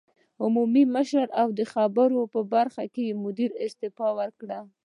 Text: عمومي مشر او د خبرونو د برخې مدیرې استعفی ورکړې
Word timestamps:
عمومي 0.43 0.83
مشر 0.95 1.27
او 1.41 1.47
د 1.57 1.59
خبرونو 1.73 2.21
د 2.33 2.35
برخې 2.53 3.05
مدیرې 3.23 3.55
استعفی 3.65 4.09
ورکړې 4.19 4.59